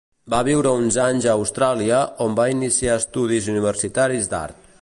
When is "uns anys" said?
0.83-1.27